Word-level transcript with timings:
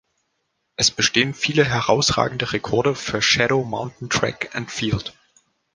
Es 0.77 0.89
bestehen 0.89 1.35
viele 1.35 1.63
herausragende 1.63 2.53
Rekorde 2.53 2.95
für 2.95 3.21
Shadow 3.21 3.63
Mountain 3.63 4.09
Track 4.09 4.49
and 4.55 4.71
Field. 4.71 5.13